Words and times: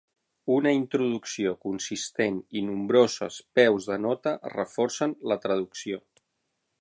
Una 0.53 0.71
introducció 0.75 1.51
consistent 1.65 2.39
i 2.61 2.65
nombroses 2.71 3.39
peus 3.59 3.89
de 3.93 4.01
nota 4.07 4.35
reforcen 4.57 5.15
la 5.33 5.39
traducció. 5.45 6.05